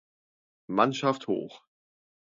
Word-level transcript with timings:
Mannschaft 0.65 1.27
hoch. 1.27 1.63